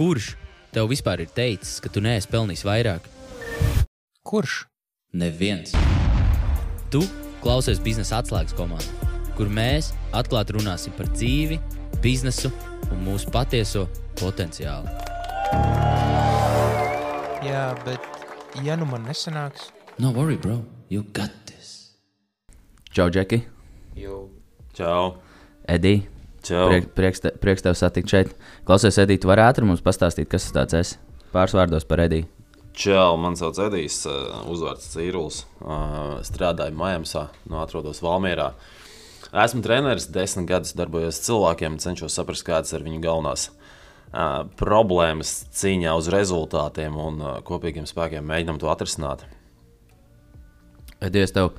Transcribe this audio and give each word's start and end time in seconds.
Kurš 0.00 0.30
tev 0.72 0.86
vispār 0.88 1.20
ir 1.20 1.32
teicis, 1.36 1.74
ka 1.84 1.90
tu 1.92 2.00
neesi 2.00 2.28
pelnījis 2.32 2.62
vairāk? 2.64 3.04
Kurš? 4.24 4.62
Neviens. 5.12 5.74
Tu 6.88 7.02
klausies 7.44 7.82
biznesa 7.84 8.22
atslēgas 8.22 8.56
komandā, 8.56 9.10
kur 9.36 9.50
mēs 9.52 9.90
atklāti 10.16 10.56
runāsim 10.56 10.94
par 10.96 11.10
dzīvi, 11.12 11.58
biznesu 12.00 12.48
un 12.88 13.02
mūsu 13.04 13.28
patieso 13.34 13.84
potenciālu. 14.16 14.88
Jā, 17.44 17.66
bet 17.84 18.08
ja 18.64 18.80
nu 18.80 18.88
man 18.88 19.04
nesanāks, 19.04 19.68
No 20.00 20.14
worry, 20.16 20.36
bro. 20.36 20.64
You 20.88 21.02
got 21.12 21.28
this. 21.44 21.92
Čau, 22.88 23.10
Džeki. 23.10 23.42
Čau! 24.72 25.20
Edī. 25.68 26.19
Priek, 26.40 26.90
prieks, 26.96 27.20
te, 27.22 27.32
prieks 27.40 27.64
tev 27.64 27.76
satikt 27.78 28.10
šeit. 28.10 28.34
Klausies, 28.68 28.98
Edī, 29.02 29.18
tu 29.20 29.28
vari 29.30 29.44
ātri 29.44 29.66
mums 29.68 29.82
pastāstīt, 29.84 30.30
kas 30.32 30.48
tas 30.48 30.56
tāds 30.56 30.76
ir. 30.78 30.92
Pāris 31.34 31.54
vārdos 31.54 31.86
par 31.86 32.02
Edī. 32.02 32.24
Čau, 32.80 33.16
man 33.20 33.36
sauc 33.36 33.58
Edijs, 33.60 34.02
uzvārds 34.48 34.88
Cīrulis. 34.94 35.42
Strādāju 36.26 36.76
Mājamsā, 36.78 37.26
no 37.50 37.60
atrodos 37.60 38.00
Valmierā. 38.04 38.52
Esmu 39.30 39.62
treneris, 39.62 40.08
desmit 40.10 40.48
gadus 40.48 40.72
darbojos 40.78 41.20
cilvēkiem, 41.26 41.78
cenšos 41.82 42.16
saprast, 42.16 42.46
kādas 42.46 42.72
ir 42.74 42.86
viņu 42.86 43.02
galvenās 43.04 43.50
problēmas 44.58 45.34
cīņā 45.54 45.92
uz 45.94 46.08
rezultātiem 46.10 46.96
un 46.98 47.20
kopīgiem 47.46 47.86
spēkiem 47.86 48.26
mēģinam 48.26 48.58
to 48.58 48.70
atrisināt. 48.72 49.22
Edī, 51.00 51.22
es 51.22 51.34
tev, 51.36 51.52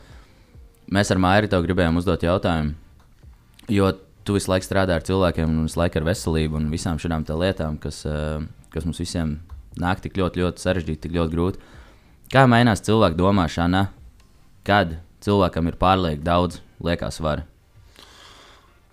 mēs 0.92 1.14
ar 1.14 1.22
Maiju 1.22 1.52
tev 1.54 1.64
gribējām 1.64 2.02
uzdot 2.02 2.26
jautājumu, 2.28 2.76
jo 3.72 3.94
tu 4.32 4.38
visu 4.38 4.52
laiku 4.52 4.64
strādā 4.64 4.96
ar 4.96 5.04
cilvēkiem 5.04 5.50
un 5.50 5.68
visu 5.68 5.80
laiku 5.80 6.00
ar 6.00 6.08
veselību 6.08 6.60
un 6.60 6.72
visām 6.72 7.00
te 7.00 7.36
lietām, 7.36 7.78
kas, 7.80 8.06
eh, 8.06 8.40
kas 8.72 8.86
mums 8.86 9.00
visiem 9.00 9.40
nāk 9.76 10.00
tik 10.00 10.16
ļoti, 10.16 10.40
ļoti 10.40 10.64
sarežģīti, 10.64 11.02
tik 11.02 11.12
ļoti 11.12 11.36
grūti. 11.36 11.60
Kā 12.32 12.48
mainās 12.48 12.82
cilvēku 12.82 13.18
domāšana, 13.18 13.90
kad 14.64 15.00
cilvēkam 15.22 15.68
ir 15.68 15.76
pārlieku 15.76 16.24
daudz 16.24 16.62
liekās 16.82 17.20
svara? 17.20 17.44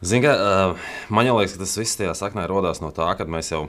Zini, 0.02 0.26
kā, 0.26 0.34
uh, 0.34 0.76
man 1.08 1.26
liekas, 1.26 1.54
ka 1.54 1.62
tas 1.64 1.76
viss 1.76 1.96
tajā 1.96 2.14
saknē 2.14 2.46
radās 2.48 2.80
no 2.80 2.90
tā, 2.90 3.16
ka 3.16 3.24
mēs 3.24 3.50
jau. 3.50 3.68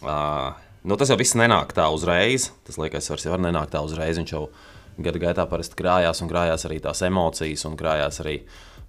Uh, 0.00 0.52
nu, 0.84 0.96
tas 0.96 1.08
jau 1.08 1.16
viss 1.16 1.34
nenāk 1.34 1.72
tā 1.72 1.88
uzreiz. 1.92 2.50
Tas 2.64 2.76
liekas, 2.76 3.08
vairs 3.08 3.24
jau 3.24 3.36
nenāk 3.36 3.70
tā 3.72 3.80
uzreiz. 3.80 4.16
Viņš 4.16 4.32
jau 4.32 4.48
gada 4.98 5.18
gaitā 5.18 5.46
parasti 5.48 5.76
krājās 5.76 6.20
un 6.20 6.28
krājās 6.28 6.64
arī 6.64 6.80
tās 6.80 7.00
emocijas 7.02 7.64
un 7.64 7.76
krājās 7.76 8.20
arī 8.20 8.42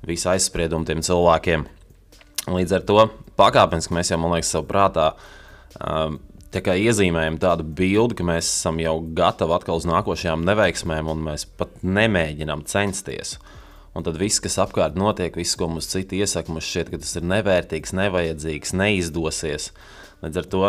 visi 0.03 0.27
aizspriedumi 0.27 0.85
tiem 0.85 1.01
cilvēkiem. 1.01 1.67
Līdz 2.49 2.73
ar 2.77 2.83
to 2.87 3.05
pakāpeniski 3.37 3.93
mēs 3.93 4.09
jau, 4.09 4.17
man 4.21 4.33
liekas, 4.33 4.49
savā 4.55 4.65
prātā 4.69 5.07
um, 5.77 6.17
tā 6.51 6.75
iezīmējam 6.75 7.37
tādu 7.41 7.63
bildi, 7.63 8.17
ka 8.17 8.25
mēs 8.27 8.49
esam 8.49 8.79
jau 8.81 8.97
gatavi 9.15 9.55
atkal 9.55 9.79
uz 9.79 9.87
nākošajām 9.89 10.45
neveiksmēm, 10.49 11.11
un 11.11 11.25
mēs 11.29 11.45
pat 11.59 11.83
nemēģinām 11.85 12.65
censties. 12.69 13.37
Un 13.95 14.05
tad 14.07 14.17
viss, 14.19 14.39
kas 14.39 14.57
apkārt 14.63 14.95
notiek, 14.99 15.35
viss, 15.35 15.57
ko 15.59 15.67
mums 15.67 15.89
citi 15.91 16.21
iesaka, 16.23 16.51
mums 16.51 16.67
šķiet, 16.67 16.91
ka 16.93 17.01
tas 17.03 17.15
ir 17.19 17.27
nevērtīgs, 17.27 17.93
nevajadzīgs, 17.99 18.73
neizdosies. 18.79 19.71
Līdz 20.23 20.41
ar 20.41 20.49
to 20.51 20.63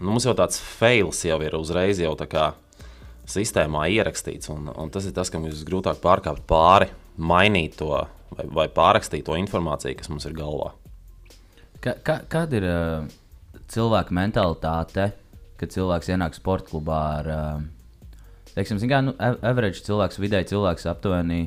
nu, 0.00 0.10
mums 0.10 0.26
jau 0.26 0.34
tāds 0.36 0.60
fails 0.60 1.24
jau 1.28 1.40
ir 1.44 1.56
uzreiz 1.58 2.00
jau 2.00 2.14
tā 2.18 2.28
kā 2.30 2.50
sistēmā 3.30 3.86
ierakstīts, 3.92 4.50
un, 4.52 4.68
un 4.72 4.92
tas 4.92 5.06
ir 5.08 5.14
tas, 5.16 5.30
kam 5.32 5.46
ir 5.48 5.56
grūtāk 5.68 6.00
pārkāpt 6.04 6.44
pāri, 6.48 6.90
mainīt 7.16 7.78
to 7.80 7.92
vai, 7.92 8.48
vai 8.60 8.66
pārrakstīt 8.72 9.24
to 9.28 9.36
informāciju, 9.40 9.96
kas 10.00 10.12
mums 10.12 10.28
ir 10.28 10.36
galvā. 10.36 10.72
Ka, 11.84 11.96
ka, 12.00 12.18
kāda 12.32 12.56
ir 12.56 12.66
uh, 12.68 13.08
cilvēka 13.68 14.14
mentalitāte, 14.16 15.10
kad 15.60 15.72
cilvēks 15.74 16.08
ienāk 16.14 16.36
sporta 16.36 16.70
klubā 16.70 17.00
ar, 17.18 17.28
uh, 17.28 18.14
teiksim, 18.54 18.80
kā, 18.88 19.02
nu, 19.04 19.12
average 19.20 19.84
cilvēks, 19.84 20.20
vidēji 20.22 20.54
cilvēks 20.54 20.88
aptuveni, 20.88 21.42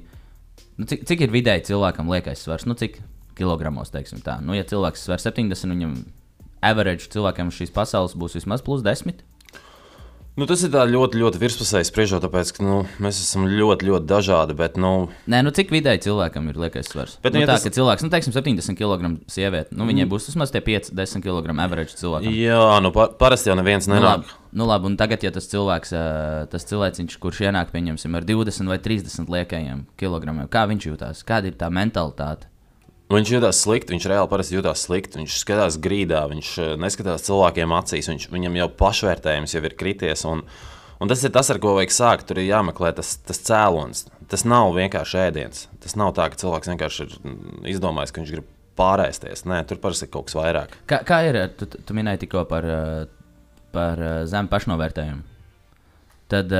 nu, 0.77 0.85
cik, 0.85 1.07
cik 1.09 1.25
ir 1.25 1.33
vidēji 1.33 1.65
cilvēkam 1.71 2.11
liekais 2.13 2.45
svars, 2.45 2.67
nu, 2.69 2.77
cik 2.77 2.99
kilogramos, 3.37 3.89
teiksim 3.93 4.21
tā. 4.25 4.37
Nu, 4.43 4.53
ja 4.57 4.65
cilvēks 4.67 5.07
sver 5.07 5.21
70, 5.21 5.73
viņam 5.73 5.97
average 6.65 7.09
cilvēkam 7.13 7.51
šīs 7.53 7.73
pasaules 7.73 8.15
būs 8.17 8.37
vismaz 8.37 8.63
plus 8.65 8.85
10. 8.85 9.21
Nu, 10.37 10.45
tas 10.45 10.61
ir 10.61 10.69
tā 10.69 10.83
ļoti, 10.85 11.17
ļoti 11.17 11.39
virspusēji 11.41 11.87
spriežot, 11.89 12.21
tāpēc, 12.21 12.51
ka 12.53 12.61
nu, 12.61 12.75
mēs 13.01 13.17
esam 13.23 13.47
ļoti, 13.49 13.87
ļoti 13.89 14.05
dažādi. 14.05 14.53
Bet, 14.59 14.75
nu, 14.77 15.07
Nē, 15.25 15.39
nu 15.41 15.49
cik 15.49 15.71
vidēji 15.73 16.03
cilvēkam 16.05 16.51
ir 16.51 16.59
liekais 16.61 16.91
svars? 16.91 17.15
Bet, 17.23 17.33
nu, 17.33 17.41
ja 17.41 17.47
tā, 17.49 17.55
tas- 17.57 17.73
cilvēks, 17.73 18.05
nu, 18.05 18.11
teiksim, 18.13 18.35
70 18.35 18.77
kg 18.77 19.09
sieviete, 19.33 19.73
nu, 19.73 19.87
viņai 19.89 20.05
būs 20.11 20.29
vismaz 20.29 20.53
tie 20.53 20.61
5-10 20.61 21.25
kg 21.25 21.55
average 21.57 21.97
cilvēkam. 21.97 22.29
jā, 22.37 22.59
nu, 22.85 22.91
pa, 22.93 23.07
parasti 23.17 23.49
jau 23.49 23.57
neviens 23.57 23.89
Nu, 23.89 23.95
nenāk. 23.95 24.21
labi, 24.27 24.37
nu, 24.61 24.67
labi, 24.69 24.85
un 24.91 24.97
tagad, 25.01 25.25
ja 25.25 25.31
tas 25.33 25.49
cilvēks, 25.49 25.95
tas 26.53 26.69
cilvēks, 26.69 27.17
kurš 27.17 27.41
ienāk, 27.49 27.73
pieņemsim, 27.73 28.13
ar 28.13 28.21
20 28.29 28.69
vai 28.69 28.77
30 28.77 29.33
liekajiem 29.33 29.87
kilogramiem, 29.97 30.45
kā 30.53 30.67
viņš 30.69 30.85
jūtas, 30.91 31.25
kāda 31.25 31.49
ir 31.49 31.57
tā 31.57 31.71
mentalitāte? 31.73 32.45
Viņš 33.07 33.29
jutās 33.31 33.61
slikti, 33.63 33.93
viņš 33.95 34.05
reāli 34.11 34.27
parasti 34.27 34.57
jutās 34.57 34.81
slikti. 34.83 35.21
Viņš 35.21 35.37
skatās 35.39 35.77
grīdā, 35.79 36.25
viņš 36.27 36.49
eh, 36.59 36.73
neskatās 36.81 37.23
cilvēkiem 37.27 37.75
acīs, 37.77 38.09
viņš, 38.11 38.27
viņam 38.33 38.57
jau 38.59 38.67
pašvērtējums 38.81 39.55
jau 39.55 39.63
ir 39.63 39.75
krities. 39.79 40.25
Un, 40.27 40.43
un 40.99 41.11
tas 41.11 41.23
ir 41.23 41.31
tas, 41.35 41.47
ar 41.53 41.61
ko 41.63 41.77
vajag 41.77 41.95
sākt. 41.95 42.27
Tur 42.27 42.41
ir 42.41 42.49
jāmeklē 42.49 42.91
tas, 42.97 43.15
tas 43.23 43.39
cēlonis. 43.47 44.05
Tas 44.27 44.43
nav 44.43 44.73
vienkārši 44.75 45.21
ēdiens. 45.23 45.65
Tas 45.83 45.95
nav 45.99 46.11
tā, 46.17 46.27
ka 46.27 46.41
cilvēks 46.41 46.73
vienkārši 46.73 47.05
ir 47.05 47.15
mm, 47.21 47.63
izdomājis, 47.71 48.11
ka 48.11 48.23
viņš 48.23 48.35
grib 48.35 48.51
pārēsties. 48.77 49.45
Nē, 49.47 49.61
tur 49.69 49.79
parasti 49.81 50.09
ir 50.09 50.11
kaut 50.11 50.27
kas 50.27 50.35
vairāk. 50.37 50.75
Kā, 50.91 50.99
kā 51.07 51.21
ir, 51.29 51.39
tu, 51.55 51.69
tu 51.71 51.95
minēji 51.95 52.25
tikko 52.25 52.43
par, 52.51 52.67
ā, 52.67 52.81
par 53.71 54.03
ā, 54.03 54.13
zemu 54.27 54.51
pašnovērtējumu. 54.51 55.23
Tad, 56.27 56.51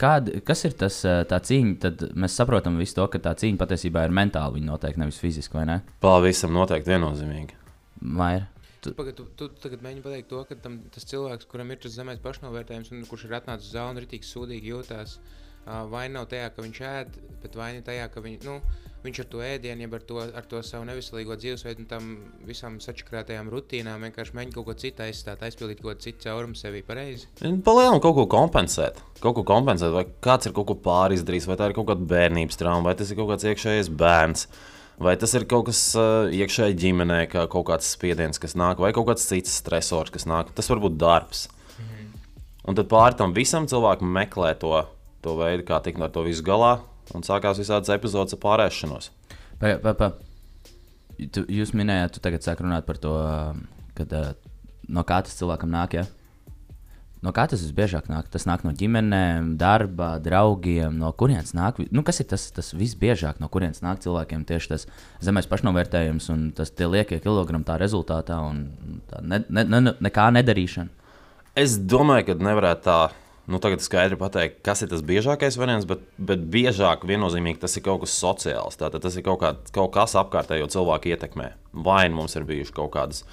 kād, 0.00 0.30
kas 0.46 0.64
ir 0.68 0.76
tas 0.78 1.00
tā 1.30 1.40
cīņa? 1.48 1.72
Tad 1.84 2.04
mēs 2.18 2.36
saprotam 2.38 2.78
visu 2.80 2.98
to, 2.98 3.08
ka 3.12 3.22
tā 3.22 3.34
cīņa 3.38 3.60
patiesībā 3.60 4.04
ir 4.06 4.14
mentāla, 4.14 4.54
viņa 4.54 4.70
noteikti 4.72 5.02
nevis 5.02 5.20
fiziska, 5.22 5.60
vai 5.60 5.66
ne? 5.70 5.80
Pavisam 6.04 6.54
noteikti 6.56 6.94
viennozīmīgi. 6.94 7.58
Vai 8.18 8.32
ir? 8.40 8.46
Pagad, 8.94 9.18
tu, 9.18 9.26
tu 9.36 9.48
tagad 9.58 9.82
mēģini 9.84 10.04
pateikt 10.04 10.28
to, 10.30 10.44
ka 10.48 10.56
tam, 10.62 10.78
tas 10.94 11.04
cilvēks, 11.10 11.48
kuram 11.50 11.74
ir 11.74 11.80
tas 11.82 11.96
zemais 11.96 12.20
pašnovērtējums, 12.22 12.92
un 12.94 13.02
kurš 13.10 13.26
ir 13.26 13.34
atnācis 13.40 13.68
uz 13.68 13.74
zāli 13.74 13.96
un 13.96 14.00
rītīgi 14.04 14.28
sūdīgi 14.28 14.70
jūtās, 14.70 15.16
uh, 15.18 15.47
vaina 15.92 16.20
nav 16.20 16.28
tajā, 16.30 16.50
ka 16.54 16.64
viņš 16.64 16.84
ēd, 16.90 17.16
bet 17.42 17.56
vaina 17.58 17.82
tajā, 17.84 18.06
ka 18.12 18.22
viņ, 18.24 18.38
nu, 18.46 18.58
viņš 19.04 19.20
ar 19.22 19.28
to 19.32 19.42
ēdienu, 19.44 19.84
jeb 19.84 19.96
ar 19.98 20.04
to, 20.08 20.22
ar 20.40 20.46
to 20.50 20.62
savu 20.66 20.86
neviselīgo 20.88 21.36
dzīvesveidu 21.38 21.84
un 21.84 21.90
tam 21.90 22.08
visām 22.48 22.78
sačakrātajām 22.82 23.50
rutīnām 23.52 24.06
vienkārši 24.08 24.34
mēģina 24.38 24.56
kaut 24.56 24.68
ko 24.70 24.76
citu 24.80 25.04
aizstāt, 25.06 25.44
aizpildīt 25.46 25.82
kaut 25.82 25.92
ko 25.92 26.06
citu 26.06 26.24
caurumu 26.26 26.58
sevī 26.58 26.82
pareizi. 26.86 27.28
Palielināt 27.38 28.02
kaut 28.04 28.16
ko 28.18 28.26
kompensēt. 28.32 28.98
Kaut 29.22 29.36
ko 29.38 29.44
kompensēt, 29.46 29.92
vai 29.94 30.06
kāds 30.24 30.48
ir 30.48 30.56
kaut 30.56 30.70
ko 30.72 30.78
pārizdarījis, 30.88 31.46
vai 31.50 31.58
tā 31.60 31.70
ir 31.70 31.76
kaut 31.78 31.88
kāda 31.92 32.10
bērnības 32.10 32.58
trauma, 32.60 32.88
vai 32.90 32.96
tas 32.98 33.12
ir 33.12 33.20
kaut 33.20 33.30
kāds 33.34 33.46
iekšējais 33.52 33.92
bērns. 34.02 34.48
Vai 34.98 35.14
tas 35.14 35.30
ir 35.38 35.44
kaut 35.46 35.68
kas 35.68 35.80
iekšēji 36.34 36.74
ģimenē, 36.82 37.20
kā 37.30 37.44
kaut 37.50 37.68
kāds 37.68 37.86
spiediens, 37.94 38.40
kas 38.42 38.56
nāk, 38.58 38.80
vai 38.82 38.90
kaut 38.96 39.06
kāds 39.06 39.28
cits 39.30 39.60
stresors, 39.60 40.10
kas 40.10 40.26
nāk. 40.26 40.50
Tas 40.56 40.66
var 40.72 40.82
būt 40.82 40.98
darbs. 40.98 41.46
Un 42.68 42.76
tad 42.76 42.90
pāri 42.90 43.16
tam 43.16 43.30
visam 43.32 43.64
cilvēkam 43.70 44.10
meklē 44.12 44.50
to, 44.60 44.74
to 45.24 45.34
veidu, 45.38 45.66
kā 45.68 45.80
tikt 45.84 46.02
ar 46.02 46.12
to 46.14 46.24
visu 46.26 46.44
galā. 46.46 46.78
Un 47.16 47.24
sākās 47.24 47.60
visādas 47.60 47.90
epizodes 47.94 48.36
ar 48.36 48.42
pārēšanos. 48.42 49.10
Pa, 49.58 49.78
pa, 49.82 49.94
pa. 49.96 50.10
Tu, 51.18 51.42
jūs 51.50 51.72
minējāt, 51.74 52.14
tu 52.14 52.22
tagad 52.22 52.44
sāk 52.44 52.60
runāt 52.62 52.86
par 52.86 53.00
to, 53.00 53.14
kad, 53.98 54.12
ā, 54.12 54.34
no 54.92 55.02
kā 55.08 55.22
tas 55.24 55.34
cilvēkam 55.38 55.72
nāk. 55.72 55.96
Ja? 55.98 56.04
No 57.24 57.32
kā 57.34 57.48
tas 57.50 57.62
visbiežāk 57.64 58.06
nāk? 58.12 58.28
Tas 58.30 58.44
nāk 58.46 58.62
no 58.62 58.70
ģimenēm, 58.78 59.56
darba, 59.58 60.12
draugiem. 60.22 60.94
No 61.00 61.10
kurienes 61.18 61.50
nāk? 61.56 61.80
Nu, 61.90 62.04
kas 62.06 62.22
ir 62.22 62.28
tas, 62.30 62.44
tas 62.54 62.70
visbiežāk, 62.76 63.40
no 63.42 63.48
kurienes 63.50 63.82
nāk 63.82 64.04
cilvēkiem 64.04 64.44
tieši 64.46 64.70
tas 64.74 64.86
zemais 65.24 65.48
pašnovērtējums 65.50 66.28
un 66.34 66.44
tas 66.54 66.70
liekie 66.78 67.18
kilogrami 67.24 67.66
tā 67.66 67.80
rezultātā 67.80 68.38
un 68.46 68.62
tā 69.10 69.24
ne, 69.24 69.42
ne, 69.50 69.66
ne, 69.66 69.96
nekā 69.98 70.28
nedarīšana? 70.38 71.10
Es 71.58 71.74
domāju, 71.90 72.28
ka 72.28 72.38
nevarētu 72.38 72.86
tā 72.86 73.00
nu, 73.48 73.60
tagad 73.62 73.80
skaidri 73.80 74.18
pateikt, 74.20 74.60
kas 74.66 74.82
ir 74.84 74.90
tas 74.92 75.02
biežākais 75.04 75.56
variants, 75.60 75.88
bet, 75.88 76.02
bet 76.20 76.42
biežāk 76.52 77.06
viennozīmīgi 77.08 77.62
tas 77.62 77.76
ir 77.78 77.84
kaut 77.86 78.02
kas 78.04 78.16
sociāls. 78.20 78.76
Tātad 78.80 79.04
tas 79.04 79.16
ir 79.16 79.24
kaut, 79.26 79.40
kā, 79.40 79.54
kaut 79.74 79.94
kas 79.96 80.16
apkārtējo 80.20 80.68
cilvēku 80.74 81.14
ietekmē. 81.14 81.52
Vai 81.86 82.02
nu 82.12 82.20
mums 82.20 82.36
ir 82.36 82.48
bijušas 82.48 82.76
kaut 82.76 82.92
kādas 82.96 83.24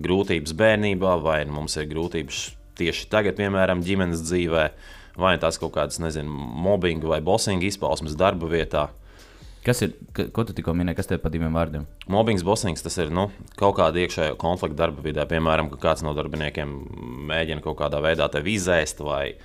grūtības 0.00 0.52
bērnībā, 0.60 1.16
vai 1.24 1.42
nu 1.48 1.56
mums 1.56 1.76
ir 1.80 1.88
grūtības 1.88 2.42
tieši 2.80 3.08
tagad, 3.12 3.36
piemēram, 3.40 3.84
ģimenes 3.84 4.24
dzīvē, 4.28 4.66
vai 5.20 5.36
tas 5.40 5.60
kaut 5.60 5.74
kādas, 5.76 6.00
nezinu, 6.02 6.32
mobbinga 6.64 7.08
vai 7.08 7.20
bosinga 7.24 7.68
izpausmes 7.68 8.16
darba 8.18 8.48
vietā. 8.52 8.90
Kas 9.62 9.78
ir, 9.84 9.92
ka, 10.10 10.26
ko 10.34 10.42
tu 10.42 10.54
tikko 10.56 10.72
minēji, 10.74 10.98
kas 10.98 11.08
tev 11.10 11.20
pa 11.22 11.30
diviem 11.30 11.54
vārdiem? 11.54 11.84
Mobbings, 12.10 12.42
bosings, 12.46 12.82
tas 12.82 12.96
ir 12.98 13.12
nu, 13.14 13.28
kaut 13.58 13.76
kāda 13.78 14.00
iekšējā 14.02 14.34
konflikta 14.40 14.80
darba 14.80 15.04
vidē. 15.04 15.22
Piemēram, 15.30 15.68
ka 15.70 15.78
kāds 15.84 16.02
no 16.02 16.14
darbiniekiem 16.18 16.72
mēģina 17.30 17.62
kaut 17.62 17.78
kādā 17.78 18.00
veidā 18.02 18.26
tevi 18.32 18.56
izēst 18.58 19.04
vai, 19.06 19.36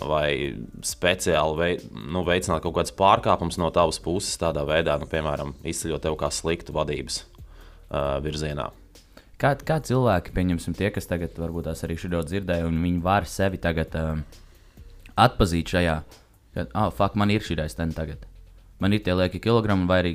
vai 0.00 0.56
speciāli 0.88 1.58
vei, 1.60 1.74
nu, 2.00 2.22
veicināt 2.24 2.64
kaut 2.64 2.78
kādas 2.78 2.96
pārkāpumus 2.96 3.60
no 3.60 3.68
tavas 3.74 4.00
puses, 4.00 4.40
tādā 4.40 4.64
veidā, 4.68 4.96
nu, 5.02 5.08
piemēram, 5.10 5.52
izceļot 5.68 6.06
tevi 6.06 6.20
kā 6.24 6.32
sliktu 6.32 6.72
vadības 6.76 7.20
uh, 7.26 8.16
virzienā. 8.24 8.70
Kā, 9.38 9.52
kā 9.52 9.78
cilvēki, 9.84 10.32
pieņemsim, 10.34 10.78
tie, 10.80 10.88
kas 10.96 11.12
tagad 11.12 11.36
varbūt 11.38 11.68
tās 11.68 11.84
arī 11.84 11.98
šodien 12.00 12.24
dzirdēja, 12.24 12.72
un 12.72 12.80
viņi 12.82 13.04
var 13.04 13.28
sevi 13.28 13.60
tagad 13.60 13.92
um, 14.00 14.24
atpazīt 15.12 15.76
šajā, 15.76 16.00
ka, 16.56 16.68
ah, 16.72 16.88
fuck, 16.88 17.20
man 17.20 17.36
ir 17.36 17.44
šī 17.44 17.60
reizē 17.60 17.84
tagad. 17.92 18.24
Man 18.78 18.94
ir 18.94 19.02
tie 19.04 19.14
lieki 19.18 19.40
kilogrami, 19.42 19.88
vai 19.90 20.00
arī 20.02 20.14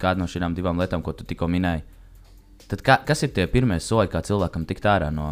kāda 0.00 0.22
no 0.22 0.28
šīm 0.30 0.54
divām 0.56 0.80
lietām, 0.80 1.02
ko 1.04 1.14
tu 1.14 1.26
tikko 1.28 1.48
minēji. 1.50 1.84
Tad 2.70 2.84
kā, 2.86 2.98
kas 3.06 3.24
ir 3.24 3.32
tie 3.34 3.46
pirmie 3.50 3.80
soļi, 3.80 4.10
kā 4.12 4.22
cilvēkam 4.26 4.66
tikt 4.68 4.86
ārā 4.88 5.10
no 5.14 5.30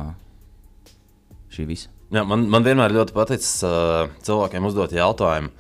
šī 1.53 1.67
visa? 1.69 1.93
Jā, 2.15 2.25
man, 2.25 2.47
man 2.49 2.65
vienmēr 2.65 2.95
ļoti 2.97 3.13
patīk 3.13 3.45
uh, 3.69 4.09
cilvēkiem 4.25 4.65
uzdot 4.65 4.95
jautājumu, 4.97 5.51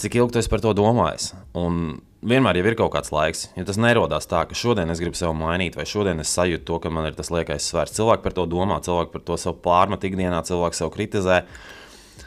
cik 0.00 0.16
ilgi 0.18 0.34
tu 0.34 0.40
esi 0.40 0.50
par 0.50 0.62
to 0.64 0.72
domājis. 0.74 1.30
Un 1.58 2.00
vienmēr 2.26 2.58
ir 2.58 2.76
kaut 2.78 2.92
kāds 2.96 3.12
laiks. 3.14 3.46
Ja 3.56 3.64
tas 3.68 3.78
nerodās 3.80 4.26
tā, 4.30 4.42
ka 4.48 4.56
šodien 4.56 4.90
es 4.90 5.00
gribu 5.02 5.18
sevi 5.18 5.32
mainīt, 5.38 5.78
vai 5.78 5.86
šodien 5.88 6.20
es 6.20 6.32
sajūtu 6.34 6.66
to, 6.66 6.80
ka 6.82 6.92
man 6.92 7.06
ir 7.08 7.16
tas 7.18 7.30
liekais 7.30 7.70
svars. 7.70 7.94
Cilvēki 7.96 8.26
par 8.26 8.36
to 8.36 8.48
domā, 8.50 8.80
cilvēki 8.84 9.14
par 9.14 9.24
to 9.28 9.38
sev 9.40 9.60
pārmet 9.64 10.04
ikdienā, 10.10 10.42
cilvēki 10.48 10.80
sev 10.80 10.90
kritizē. 10.96 11.42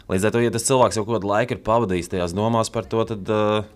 Līdz 0.10 0.28
ar 0.28 0.36
to, 0.36 0.42
ja 0.44 0.54
tas 0.54 0.66
cilvēks 0.68 1.00
jau 1.00 1.06
kādu 1.08 1.30
laiku 1.30 1.56
ir 1.56 1.64
pavadījis 1.68 2.12
tajās 2.16 2.36
domās 2.36 2.72
par 2.74 2.88
to, 2.90 3.04
tad 3.12 3.30
uh, 3.32 3.68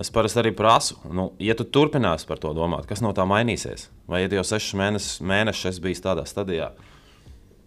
es 0.00 0.10
parasti 0.14 0.42
arī 0.42 0.52
prasu, 0.56 0.98
nu, 1.10 1.30
ja 1.42 1.56
tu 1.58 1.66
turpināsi 1.66 2.28
par 2.28 2.40
to 2.42 2.52
domāt, 2.56 2.86
kas 2.88 3.02
no 3.04 3.12
tā 3.16 3.26
mainīsies, 3.28 3.88
vai 4.10 4.22
ja 4.22 4.30
jau 4.38 4.44
sešus 4.52 4.76
mēnešus, 4.78 5.20
mēnešus 5.26 5.70
esi 5.72 5.84
bijis 5.84 6.04
tādā 6.04 6.24
stadijā, 6.28 6.72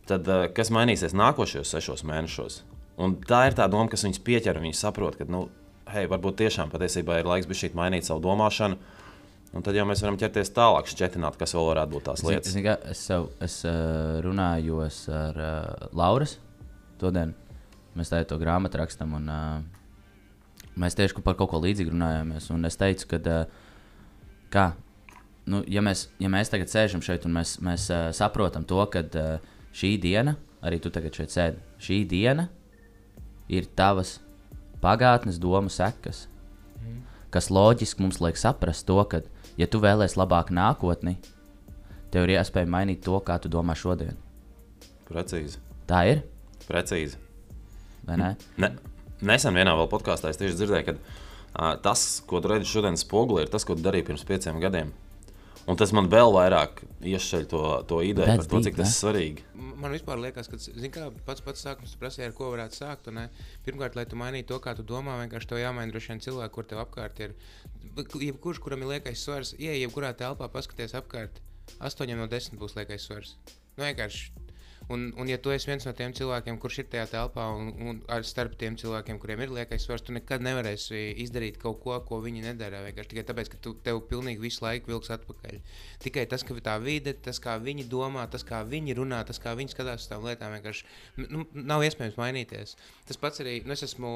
tad 0.10 0.28
uh, 0.32 0.46
kas 0.56 0.72
mainīsies 0.74 1.16
nākošajos 1.18 1.74
sešos 1.76 2.06
mēnešos? 2.08 2.62
Un 3.02 3.18
tā 3.26 3.46
ir 3.50 3.58
tā 3.58 3.68
doma, 3.72 3.90
kas 3.92 4.06
viņus 4.06 4.22
pieķer, 4.26 4.62
viņi 4.62 4.78
saprot, 4.78 5.18
ka, 5.20 5.28
nu, 5.30 5.46
hei, 5.92 6.08
varbūt 6.12 6.40
tiešām 6.44 6.72
patiesībā 6.74 7.22
ir 7.22 7.30
laiks 7.30 7.50
bijis 7.50 7.76
mainīt 7.78 8.08
savu 8.08 8.24
domāšanu. 8.24 8.80
Un 9.52 9.66
tad 9.66 9.76
jau 9.76 9.84
mēs 9.84 10.00
varam 10.00 10.16
ķerties 10.16 10.54
tālāk, 10.56 10.88
šķietināt, 10.88 11.36
kas 11.40 11.52
vēl 11.58 11.66
varētu 11.74 11.92
būt 11.92 12.06
tās 12.08 12.22
lietas. 12.24 12.54
Zin, 12.54 12.64
zin, 12.64 12.86
es 12.94 13.02
sev, 13.10 13.26
es, 13.44 13.58
uh, 13.68 14.22
runājos 14.24 15.02
ar 15.12 15.40
uh, 15.44 15.90
Lauras 15.98 16.38
Todien. 17.02 17.34
Mēs 17.98 18.14
tā 18.14 18.22
to 18.30 18.38
grāmatu 18.40 18.80
rakstām, 18.80 19.18
un 19.18 19.28
uh, 19.28 19.81
mēs 20.80 20.96
tieši 20.98 21.24
par 21.26 21.36
kaut 21.40 21.52
ko 21.52 21.60
līdzīgu 21.64 21.94
runājāmies. 21.94 22.50
Es 22.68 22.80
teicu, 22.80 23.10
ka, 23.12 23.20
uh, 23.20 24.40
kā, 24.54 24.66
nu, 25.52 25.62
ja, 25.68 25.84
mēs, 25.86 26.08
ja 26.22 26.32
mēs 26.32 26.52
tagad 26.54 26.72
sēžam 26.72 27.04
šeit 27.06 27.28
un 27.28 27.36
mēs, 27.40 27.58
mēs 27.64 27.90
uh, 27.92 28.10
saprotam 28.16 28.66
to, 28.68 28.80
ka 28.92 29.04
uh, 29.04 29.54
šī 29.76 29.96
diena, 30.02 30.38
arī 30.64 30.82
tu 30.82 30.92
tagad 30.94 31.16
šeit 31.18 31.34
sēdi, 31.34 31.64
šī 31.82 32.02
diena 32.10 32.48
ir 33.52 33.68
tavas 33.76 34.20
pagātnes 34.82 35.40
domu 35.42 35.72
sekas, 35.72 36.26
mm. 36.80 37.02
kas 37.34 37.52
loģiski 37.54 38.04
mums 38.04 38.22
liek 38.24 38.40
saprast 38.40 38.88
to, 38.88 39.00
ka, 39.10 39.24
ja 39.60 39.68
tu 39.68 39.82
vēlēsies 39.84 40.20
labāku 40.20 40.56
nākotni, 40.56 41.18
tev 42.12 42.28
ir 42.28 42.38
iespēja 42.38 42.70
mainīt 42.70 43.04
to, 43.06 43.20
kā 43.26 43.38
tu 43.42 43.52
domā 43.52 43.76
šodien. 43.78 44.16
Precīzi. 45.12 45.60
Tā 45.90 46.06
ir. 46.08 46.24
Precīzi. 46.70 47.20
Vai 48.08 48.16
ne? 48.18 48.30
ne 48.62 48.72
nesen 49.26 49.58
vienā 49.58 49.76
vēl 49.80 49.90
podkāstā 49.92 50.32
es 50.32 50.40
tieši 50.42 50.58
dzirdēju, 50.60 50.88
ka 50.88 50.98
uh, 50.98 51.78
tas, 51.84 52.22
ko 52.28 52.42
tu 52.42 52.52
redzi 52.52 52.70
šodien 52.72 53.00
spogulī, 53.00 53.46
ir 53.46 53.54
tas, 53.54 53.66
ko 53.68 53.78
tu 53.78 53.86
darīji 53.86 54.10
pirms 54.12 54.28
pieciem 54.28 54.62
gadiem. 54.64 54.94
Un 55.70 55.78
tas 55.78 55.92
man 55.94 56.08
vēl 56.10 56.32
vairāk 56.34 56.82
iešķeļ 57.06 57.44
to, 57.52 57.62
to 57.90 58.00
ideju 58.02 58.26
That's 58.26 58.50
par 58.50 58.58
to, 58.58 58.62
cik 58.66 58.74
deep, 58.74 58.80
tas 58.82 58.94
ir 58.96 58.98
svarīgi. 58.98 59.44
Man 59.82 59.94
vispār 59.94 60.18
liekas, 60.22 60.50
ka 60.50 60.58
kā, 60.96 61.06
pats 61.28 61.44
pats 61.46 61.62
sākums 61.68 61.94
prasīja, 62.02 62.32
ar 62.32 62.36
ko 62.38 62.50
varētu 62.50 62.80
sākt. 62.80 63.12
Un, 63.12 63.20
ne? 63.20 63.46
Pirmkārt, 63.66 63.96
lai 63.98 64.08
tu 64.10 64.18
mainītu 64.18 64.50
to, 64.56 64.58
kā 64.64 64.74
tu 64.78 64.86
domā, 64.88 65.20
vienkārši 65.22 65.52
tev 65.52 65.62
jāmaina 65.62 65.94
droši 65.94 66.14
vien 66.14 66.24
cilvēki, 66.26 66.54
kur 66.56 66.70
tev 66.70 66.82
apkārt 66.82 67.22
ir. 67.22 67.38
Jebkurš, 67.94 68.62
kuram 68.64 68.82
ir 68.82 68.96
liekais 68.96 69.22
svars, 69.22 69.54
ieej, 69.60 69.84
jebkurā 69.84 70.16
telpā 70.18 70.50
paskaties 70.50 70.98
apkārt. 70.98 71.38
8 71.78 72.18
no 72.18 72.26
10 72.32 72.58
būs 72.60 72.74
liekais 72.80 73.06
svars. 73.06 73.36
Nu, 73.78 73.86
vienkārši 73.86 74.51
Un, 74.92 75.08
un, 75.16 75.30
ja 75.32 75.38
tu 75.42 75.54
esi 75.54 75.70
viens 75.70 75.86
no 75.88 75.94
tiem 75.96 76.14
cilvēkiem, 76.18 76.58
kurš 76.62 76.82
ir 76.82 76.88
tajā 76.92 77.06
telpā, 77.14 77.46
un, 77.56 77.72
un 77.88 78.02
ar 78.12 78.26
starp 78.28 78.58
tiem 78.60 78.76
cilvēkiem, 78.80 79.20
kuriem 79.22 79.44
ir 79.46 79.54
liekais 79.56 79.86
svars, 79.88 80.04
tu 80.06 80.16
nekad 80.16 80.44
nevarēsi 80.44 81.02
izdarīt 81.24 81.60
kaut 81.62 81.80
ko, 81.84 81.96
ko 82.08 82.20
viņi 82.26 82.44
nedara. 82.46 82.84
Vienkārši 82.88 83.14
tikai 83.14 83.26
tāpēc, 83.30 83.52
ka 83.54 83.62
tu 83.64 83.76
tev 83.86 84.04
pilnīgi 84.12 84.44
visu 84.44 84.66
laiku 84.66 84.92
vilks 84.92 85.14
atpakaļ. 85.16 85.62
Tikai 86.04 86.28
tas, 86.32 86.44
ka 86.48 86.58
tā 86.66 86.78
vide, 86.84 87.16
tas, 87.28 87.40
kā 87.44 87.56
viņi 87.64 87.88
domā, 87.92 88.28
tas, 88.32 88.46
kā 88.48 88.64
viņi 88.68 88.98
runā, 89.00 89.24
tas, 89.28 89.40
kā 89.42 89.56
viņi 89.60 89.76
skatās 89.76 90.06
uz 90.06 90.12
tām 90.12 90.28
lietām, 90.28 90.56
vienkārši 90.58 91.28
nu, 91.28 91.48
nav 91.56 91.88
iespējams 91.88 92.20
mainīties. 92.20 92.78
Tas 93.08 93.22
pats 93.22 93.44
arī, 93.44 93.62
nu, 93.66 93.78
es 93.78 93.88
esmu 93.88 94.16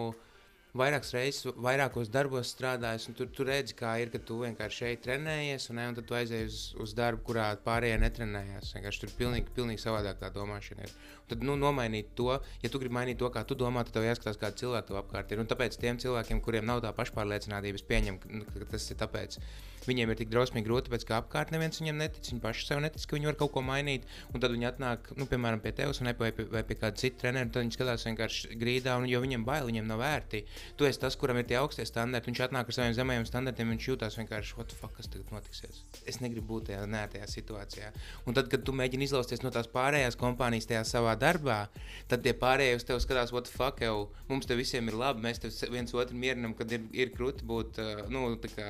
vairākas 0.78 1.14
reizes, 1.16 1.48
vairākos 1.62 2.10
darbos 2.14 2.52
strādājis, 2.54 3.08
un 3.10 3.18
tu, 3.18 3.28
tu 3.32 3.46
redzi, 3.48 3.76
kā 3.80 3.96
ir, 4.02 4.12
ka 4.14 4.20
tu 4.20 4.40
vienkārši 4.42 4.82
šeit 4.82 5.04
trenējies, 5.06 5.70
un, 5.72 5.80
ne, 5.80 5.88
un 5.92 5.98
tad 5.98 6.08
tu 6.10 6.18
aizej 6.18 6.46
uz, 6.48 6.62
uz 6.84 6.96
darbu, 6.98 7.24
kurā 7.30 7.48
pārējie 7.66 8.00
netrenējās. 8.04 8.74
Vienkārši 8.78 9.04
tur 9.04 9.14
pilnīgi, 9.20 9.54
pilnīgi 9.58 9.84
savādāk 9.86 10.20
tā 10.22 10.32
domāšana 10.36 10.88
ir. 10.88 10.96
Un 11.26 11.32
tad 11.32 11.46
nu, 11.48 11.56
nomainīt 11.60 12.12
to, 12.20 12.34
ja 12.64 12.72
tu 12.72 12.82
gribi 12.82 12.98
mainīt 13.00 13.22
to, 13.22 13.32
kā 13.34 13.46
tu 13.48 13.58
domā, 13.60 13.86
tad 13.86 14.00
tev 14.00 14.10
jāskatās, 14.10 14.42
kāda 14.42 14.62
cilvēka 14.64 14.92
tev 14.92 15.00
apkārt 15.04 15.32
ir. 15.32 15.44
Un 15.44 15.52
tāpēc 15.52 15.80
tiem 15.82 16.02
cilvēkiem, 16.02 16.44
kuriem 16.46 16.68
nav 16.68 16.84
tā 16.86 16.92
pašpārliecinātība, 16.98 17.82
es 17.82 17.88
pieņemu, 17.88 18.44
ka 18.52 18.68
tas 18.76 18.92
ir 18.92 19.02
tāpēc. 19.02 19.40
Viņiem 19.86 20.12
ir 20.12 20.18
tik 20.18 20.32
drausmīgi 20.34 20.66
grūti, 20.66 20.90
tāpēc 20.90 21.06
ka 21.06 21.20
apkārt 21.22 21.52
neviens 21.54 21.78
viņiem 21.82 22.00
netic. 22.02 22.30
Viņi 22.32 22.42
paši 22.42 22.66
sev 22.66 22.82
netic, 22.82 23.04
ka 23.06 23.18
viņi 23.18 23.30
var 23.30 23.38
kaut 23.38 23.52
ko 23.54 23.62
mainīt. 23.66 24.08
Un 24.34 24.42
tad 24.42 24.54
viņi 24.56 24.70
atnāk, 24.72 25.12
nu, 25.20 25.28
piemēram, 25.30 25.62
pie 25.62 25.76
tevis 25.78 26.02
vai 26.02 26.16
pie, 26.18 26.48
vai 26.52 26.64
pie 26.66 26.78
kāda 26.82 26.98
cita 27.02 27.22
trenera. 27.22 27.50
Tad 27.52 27.66
viņi 27.66 27.78
skatās 27.78 28.06
vienkārši 28.10 28.58
grīdā, 28.62 28.98
un, 28.98 29.06
jo 29.12 29.22
viņiem 29.22 29.46
bail, 29.46 29.70
viņiem 29.70 29.90
nav 29.92 30.02
vērti. 30.02 30.42
Tu 30.80 30.88
esi 30.88 31.02
tas, 31.02 31.16
kuram 31.20 31.40
ir 31.40 31.48
tie 31.50 31.58
augstie 31.60 31.86
standarti. 31.88 32.32
Viņš 32.32 32.42
atnāk 32.48 32.72
ar 32.72 32.78
saviem 32.78 32.96
zemajiem 32.98 33.28
standartiem, 33.30 33.72
viņš 33.76 33.88
jūtas 33.92 34.18
vienkārši, 34.20 34.58
what 34.60 34.72
the 34.72 34.80
fuck, 34.80 34.96
kas 34.98 35.10
tagad 35.12 35.32
notiksies. 35.36 35.84
Es 36.10 36.22
negribu 36.24 36.56
būt 36.56 36.70
tajā 36.72 36.84
nērtajā 36.90 37.30
situācijā. 37.32 37.94
Un 38.26 38.38
tad, 38.38 38.50
kad 38.52 38.66
tu 38.66 38.76
mēģini 38.76 39.10
izlausties 39.10 39.46
no 39.46 39.54
tās 39.56 39.70
pārējās 39.72 40.20
kompānijas 40.20 40.70
tajā 40.72 40.84
savā 40.90 41.16
darbā, 41.20 41.66
tad 42.12 42.26
tie 42.26 42.36
pārējie 42.38 42.80
uz 42.80 42.88
tevi 42.88 43.06
skatās, 43.06 43.34
what 43.36 43.50
the 43.50 43.56
fuck, 43.56 43.82
jau 43.84 44.10
mums 44.30 44.50
te 44.50 44.58
visiem 44.58 44.92
ir 44.92 45.00
labi, 45.00 45.26
mēs 45.26 45.44
te 45.44 45.54
viens 45.72 45.96
otru 45.96 46.18
mierinam, 46.20 46.58
kad 46.58 46.72
ir, 46.76 46.86
ir 46.96 47.14
krūti 47.16 47.48
būt, 47.48 47.82
uh, 47.82 48.06
nu, 48.12 48.28
tā 48.42 48.52
kā 48.54 48.70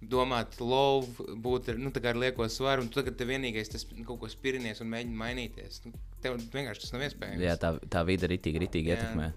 domāt, 0.00 0.56
lovu, 0.60 1.26
būt 1.36 1.74
nu, 1.76 1.92
ar 1.92 2.16
lieko 2.16 2.48
svaru, 2.48 2.84
un 2.84 2.88
tu 2.88 3.00
tagad 3.02 3.20
vienīgais 3.28 3.68
tas 3.72 3.84
kaut 4.06 4.20
ko 4.22 4.30
spirinies 4.32 4.80
un 4.80 4.88
mēģini 4.94 5.20
mainīties. 5.20 5.82
Nu, 5.84 5.92
tev 6.24 6.38
vienkārši 6.40 6.86
tas 6.86 6.94
nav 6.94 7.04
iespējams. 7.08 7.44
Jā, 7.44 7.56
tā, 7.60 7.74
tā 7.92 8.04
vide 8.08 8.30
ritīgi, 8.30 8.62
ritīgi 8.64 8.94
ietekmē. 8.94 9.30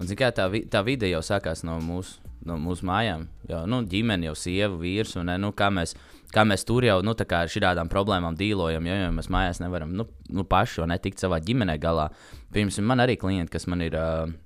Un, 0.00 0.10
kā, 0.18 0.30
tā, 0.34 0.48
vi, 0.50 0.64
tā 0.70 0.82
vide 0.86 1.08
jau 1.10 1.22
sākās 1.24 1.62
no 1.66 1.76
mūsu, 1.82 2.18
no 2.46 2.56
mūsu 2.60 2.86
mājām. 2.88 3.28
Jau, 3.50 3.62
nu, 3.70 3.80
ģimene 3.88 4.28
jau 4.28 4.34
sieva, 4.38 4.74
vīrs. 4.80 5.14
Un, 5.20 5.30
nu, 5.40 5.52
kā, 5.56 5.70
mēs, 5.74 5.94
kā 6.34 6.44
mēs 6.48 6.66
tur 6.68 6.86
jau 6.86 7.00
nu, 7.06 7.14
ar 7.14 7.52
šādām 7.52 7.90
problēmām 7.92 8.38
dīlojam, 8.38 8.86
jo, 8.90 9.00
jo 9.04 9.10
mēs 9.14 9.30
mājās 9.32 9.62
nevaram 9.62 9.94
nu, 9.94 10.08
nu, 10.28 10.46
paši 10.48 10.88
netikt 10.90 11.22
savā 11.22 11.40
ģimenē 11.44 11.78
galā. 11.82 12.10
Pirms 12.54 12.80
man 12.82 13.04
arī 13.04 13.18
klienti, 13.20 13.52
kas 13.56 13.68
man 13.70 13.84
ir. 13.86 13.98
Uh, 13.98 14.40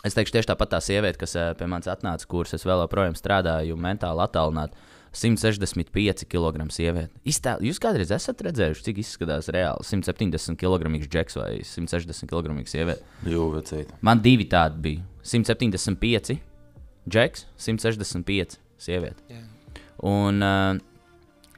Es 0.00 0.14
teikšu, 0.16 0.32
tieši 0.32 0.48
tāpat 0.48 0.70
tā 0.72 0.78
sieviete, 0.80 1.18
kas 1.20 1.34
uh, 1.36 1.50
pie 1.52 1.66
manis 1.68 1.90
atnāca, 1.92 2.24
kuras 2.24 2.54
es 2.56 2.62
vēl 2.64 2.86
joprojām 2.86 3.12
strādāju, 3.18 3.74
mentāli 3.76 4.22
attālināti. 4.24 4.78
165 5.12 6.26
kg 6.30 6.66
sieviete. 6.70 7.10
Iztēl, 7.26 7.64
jūs 7.66 7.80
kādreiz 7.82 8.12
esat 8.14 8.42
redzējuši, 8.46 8.84
cik 8.86 9.00
izskatās 9.02 9.50
reāli 9.50 9.86
170 9.86 10.58
kg 10.60 10.92
džeks 11.02 11.38
vai 11.40 11.50
160 11.66 12.30
kg 12.30 12.54
sieviete? 12.70 13.02
Jū, 13.26 13.48
vecīt. 13.56 13.90
Man 14.06 14.22
divi 14.22 14.46
tādi 14.50 14.84
bija. 14.84 15.06
175 15.26 16.38
džeks, 17.10 17.46
165 17.58 18.60
sieviete. 18.80 19.26
Yeah. 19.28 19.48
Un 20.06 20.40
uh, 20.46 20.78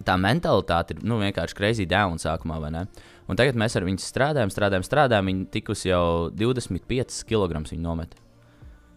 tā 0.02 0.16
mentalitāte 0.18 0.96
ir 0.96 1.04
nu, 1.06 1.20
vienkārši 1.22 1.58
crazy 1.58 1.86
down 1.88 2.18
sākumā, 2.22 2.58
vai 2.62 2.72
ne? 2.74 2.86
Un 3.30 3.38
tagad 3.38 3.56
mēs 3.60 3.76
ar 3.78 3.86
viņu 3.86 4.02
strādājam, 4.02 4.50
strādājam, 4.50 4.84
strādājam. 4.86 5.28
Viņa 5.30 5.46
tikusi 5.54 5.92
jau 5.92 6.32
25 6.34 7.22
kg 7.28 7.62
nometā 7.78 8.18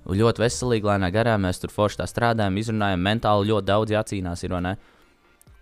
ļoti 0.05 0.43
veselīgi, 0.43 0.85
lēnā 0.85 1.09
garā. 1.13 1.37
Mēs 1.41 1.61
tur 1.61 1.73
forši 1.73 2.01
tā 2.01 2.09
strādājam, 2.09 2.57
izrunājam, 2.61 3.01
mentāli 3.01 3.49
ļoti 3.49 3.69
daudz 3.69 3.95
jācīnās. 3.95 4.43
Ir, 4.45 4.55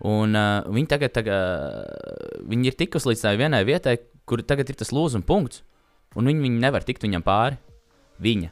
un 0.04 0.36
uh, 0.36 0.66
viņi 0.68 0.90
tagad, 0.92 1.14
tagad 1.16 2.44
viņi 2.50 2.72
ir 2.72 2.80
tikusi 2.80 3.12
līdz 3.12 3.24
tai 3.24 3.36
vienai 3.40 3.64
vietai, 3.68 3.98
kur 4.28 4.44
tagad 4.44 4.72
ir 4.72 4.80
tas 4.80 4.92
lūzuma 4.96 5.26
punkts, 5.28 5.64
un 6.16 6.28
viņi, 6.28 6.44
viņi 6.48 6.64
nevar 6.64 6.84
tikt 6.84 7.06
viņam 7.06 7.24
pāri. 7.26 7.60
Viņa. 8.24 8.52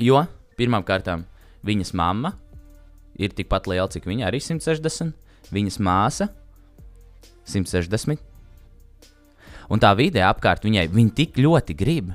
Jo 0.00 0.24
pirmām 0.58 0.84
kārtām 0.84 1.26
viņas 1.66 1.92
mamma 1.96 2.34
ir 3.20 3.32
tikpat 3.36 3.68
liela, 3.70 3.88
cik 3.92 4.08
viņa 4.08 4.28
arī 4.28 4.40
160, 4.42 5.12
viņas 5.52 5.78
māsa 5.84 6.30
160. 7.48 8.20
Un 9.70 9.82
tā 9.82 9.92
vidē 9.94 10.24
apkārt 10.26 10.64
viņai 10.66 10.88
viņa 10.90 11.14
tik 11.16 11.38
ļoti 11.38 11.76
grib, 11.78 12.10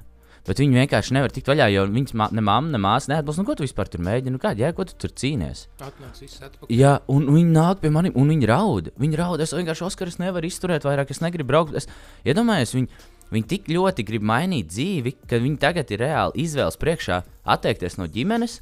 Bet 0.46 0.60
viņi 0.62 0.78
vienkārši 0.78 1.16
nevar 1.16 1.32
tikt 1.34 1.48
vaļā, 1.50 1.66
jo 1.74 1.84
viņas 1.90 2.14
ma 2.20 2.28
ne 2.36 2.42
mamma, 2.46 2.70
ne 2.76 2.82
māsa 2.82 3.10
neatbalsta. 3.10 3.42
Nu, 3.42 3.48
ko 3.48 3.56
tu 3.58 3.66
vispār 3.66 3.90
tur 3.90 4.04
mēģini? 4.06 4.36
Nu, 4.36 4.42
kāda 4.42 4.62
jēga, 4.62 4.76
ko 4.78 4.86
tu 4.86 4.94
tur 5.02 5.14
cīnies? 5.18 5.64
Atnāc, 5.82 6.20
atpakaļ. 6.22 6.70
Jā, 6.70 6.92
un 7.10 7.26
viņi 7.34 7.56
nāk 7.56 7.82
pie 7.82 7.90
maniem, 7.94 8.14
un 8.14 8.30
viņi 8.30 8.50
raud. 8.52 8.92
Viņi 9.02 9.20
raud. 9.20 9.42
Es 9.42 9.56
vienkārši 9.58 9.88
Oskaras 9.88 10.20
nevaru 10.22 10.46
izturēt 10.46 10.86
vairāk, 10.86 11.10
es 11.16 11.24
negribu 11.24 11.50
braukt. 11.50 11.74
Es 11.82 11.90
iedomājos, 12.30 12.76
viņi, 12.78 13.02
viņi 13.34 13.50
tik 13.56 13.72
ļoti 13.74 14.06
grib 14.06 14.28
mainīt 14.30 14.70
dzīvi, 14.70 15.16
ka 15.26 15.42
viņi 15.42 15.62
tagad 15.66 15.96
ir 15.96 16.06
reāli 16.06 16.46
izvēles 16.46 16.78
priekšā 16.78 17.24
atteikties 17.56 17.98
no 17.98 18.06
ģimenes 18.06 18.60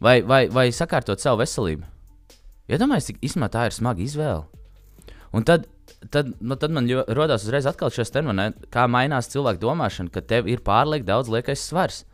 vai, 0.00 0.22
vai, 0.24 0.46
vai 0.48 0.70
sakārtot 0.72 1.20
savu 1.20 1.42
veselību. 1.44 1.84
Iedomājieties, 2.72 3.12
cik 3.12 3.28
īstenībā 3.28 3.52
tā 3.52 3.68
ir 3.68 3.76
smaga 3.76 4.00
izvēle. 4.04 4.46
Un 5.36 5.44
tad 5.46 5.68
tad, 6.12 6.32
nu, 6.40 6.56
tad 6.60 6.72
man 6.74 6.88
rodās 7.08 7.44
uzreiz 7.46 7.66
šis 7.66 8.12
termins, 8.14 8.56
kā 8.72 8.86
mainās 8.90 9.30
cilvēku 9.32 9.62
domāšana, 9.62 10.12
ka 10.12 10.20
tev 10.20 10.48
ir 10.48 10.62
pārlieku 10.66 11.06
daudz 11.06 11.30
liekais 11.32 11.66
svars. 11.66 12.04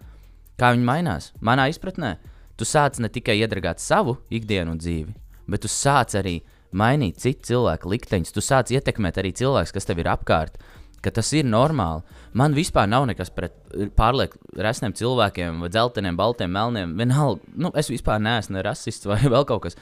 Kā 0.57 0.73
viņi 0.73 0.89
mainās? 0.89 1.33
Manā 1.45 1.69
izpratnē, 1.69 2.17
tu 2.57 2.65
sāc 2.65 2.99
ne 3.01 3.11
tikai 3.13 3.37
iedragāt 3.43 3.83
savu 3.83 4.17
ikdienu 4.33 4.77
dzīvi, 4.81 5.13
bet 5.53 5.65
tu 5.65 5.69
sāc 5.69 6.17
arī 6.17 6.41
mainīt 6.77 7.21
citu 7.21 7.53
cilvēku 7.53 7.93
likteņus. 7.93 8.33
Tu 8.33 8.45
sāc 8.45 8.73
ietekmēt 8.73 9.21
arī 9.21 9.35
cilvēkus, 9.37 9.75
kas 9.77 9.89
tev 9.89 10.03
ir 10.03 10.11
apkārt. 10.13 10.59
Tas 11.07 11.29
ir 11.39 11.45
normāli. 11.47 12.03
Man 12.35 12.57
vispār 12.57 12.89
nav 12.91 13.05
nekas 13.07 13.29
pret 13.31 13.55
pārlieku 13.95 14.41
resniem 14.59 14.91
cilvēkiem, 14.97 15.61
vai 15.63 15.69
dzelteniem, 15.71 16.17
baltiem, 16.19 16.51
melniem. 16.51 16.97
Vienalga, 16.99 17.47
nu, 17.55 17.71
es 17.79 17.93
vispār 17.93 18.19
neesmu 18.19 18.57
ne 18.57 18.65
rasists 18.67 19.07
vai 19.07 19.21
vēl 19.35 19.47
kaut 19.47 19.69
kas. 19.69 19.79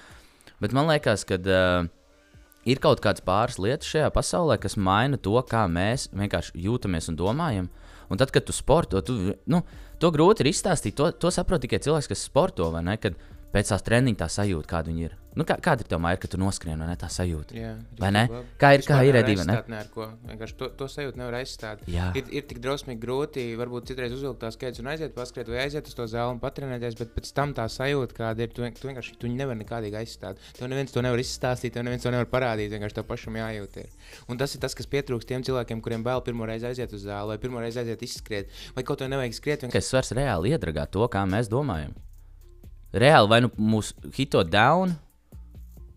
Bet 0.60 0.76
man 0.76 0.90
liekas, 0.90 1.24
ka 1.24 1.38
uh, 1.40 1.88
ir 2.64 2.80
kaut 2.82 3.02
kādas 3.04 3.24
pāris 3.24 3.58
lietas 3.60 3.88
šajā 3.90 4.10
pasaulē, 4.14 4.58
kas 4.60 4.76
maina 4.80 5.20
to, 5.20 5.36
kā 5.48 5.64
mēs 5.70 6.08
vienkārši 6.14 6.56
jūtamies 6.66 7.10
un 7.12 7.18
domājam. 7.20 7.70
Un 8.12 8.20
tad, 8.20 8.32
kad 8.34 8.44
tu 8.44 8.52
sporto, 8.52 9.00
tu, 9.04 9.16
nu, 9.48 9.62
to 10.00 10.10
grūti 10.12 10.44
ir 10.44 10.50
izstāstīt. 10.52 10.96
To, 10.98 11.08
to 11.16 11.32
saprot 11.32 11.64
tikai 11.64 11.80
cilvēks, 11.84 12.10
kas 12.10 12.26
sporto, 12.28 12.68
vai 12.74 12.82
ne? 12.84 12.98
Kad 13.00 13.16
pēc 13.54 13.70
tās 13.72 13.84
treniņa 13.86 14.18
tā 14.24 14.26
sajūta, 14.34 14.66
kāda 14.74 14.90
viņi 14.90 15.04
ir. 15.08 15.12
Nu, 15.34 15.42
kā, 15.42 15.56
kāda 15.58 15.82
ir 15.82 15.88
tā 15.90 15.98
māja, 15.98 16.18
ka 16.22 16.28
tu 16.30 16.38
noskrien, 16.38 16.78
ne? 16.78 16.94
Tā 16.94 17.08
sajūta. 17.10 17.56
Jā, 17.58 17.72
Vai 17.98 18.10
ne? 18.14 18.20
labi. 18.30 18.50
Kā 18.60 18.68
ir- 18.76 18.84
kā 18.86 19.00
ir, 19.02 19.16
aizstāt 19.18 19.66
ne 19.68 19.78
ar 19.80 19.88
ko. 19.90 20.04
Vienkārši 20.28 20.54
to, 20.60 20.68
to 20.78 20.86
sajūtu 20.86 21.18
nevar 21.18 21.34
aizstāt. 21.40 21.80
Jā. 21.90 22.12
Ir, 22.14 22.28
ir 22.30 22.44
tik 22.46 22.60
drausmīgi 22.62 23.00
grūti, 23.02 23.42
varbūt 23.58 23.88
citreiz 23.90 24.14
uzvilkt 24.14 24.38
tās 24.44 24.54
kēdes 24.60 24.78
un 24.78 24.92
aiziet, 24.92 25.10
paskriet, 25.16 25.50
vai 25.50 25.64
aiziet 25.64 25.90
uz 25.90 25.96
to 25.98 26.06
zāli 26.06 26.36
un 26.36 26.38
patrenēties, 26.38 26.94
bet 27.00 27.10
pēc 27.16 27.32
tam 27.34 27.50
tā 27.56 27.66
sajūta, 27.66 28.14
kāda 28.14 28.46
ir, 28.46 28.54
tu, 28.54 28.62
tu 28.78 28.86
vienkārši 28.92 29.18
tu 29.18 29.26
nevari 29.26 29.58
nekādīgi 29.64 29.98
aizstāt. 30.04 30.38
Tev 30.54 30.70
neviens 30.70 30.94
to 30.94 31.02
nevar 31.02 31.18
izstāstīt, 31.18 31.74
tev 31.74 31.82
neviens 31.82 32.06
to 32.06 32.14
nevar 32.14 32.30
parādīt, 32.30 32.70
vienkārši 32.70 33.00
tev 33.00 33.10
pašam 33.10 33.34
jājūt. 33.42 33.76
Ir. 33.82 33.90
Un 34.30 34.38
tas 34.38 34.54
ir 34.54 34.60
tas, 34.62 34.78
kas 34.78 34.86
pietrūkst 34.86 35.26
tiem 35.34 35.42
cilvēkiem, 35.42 35.82
kuriem 35.82 36.06
bail 36.06 36.22
pirmo 36.22 36.46
reizi 36.46 36.70
aiziet 36.70 36.94
uz 36.94 37.02
zāli, 37.10 37.34
vai 37.34 37.38
pirmo 37.42 37.58
reizi 37.58 37.82
aiziet 37.82 38.06
izskriet, 38.06 38.54
vai 38.78 38.84
kaut 38.86 39.02
ko 39.02 39.10
nevajag 39.10 39.34
skriet. 39.34 39.66
vienkārši- 39.66 39.72
Ka 39.72 39.80
svars 39.90 40.14
reāli 40.14 40.54
iedragā 40.54 40.86
to, 40.88 41.02
kā 41.10 41.26
mēs 41.26 41.50
domājam. 41.50 41.90
Reāli 42.94 43.30
vai 43.30 43.40
nu 43.42 43.50
mūsu 43.58 44.12
hito 44.14 44.44
down, 44.46 44.94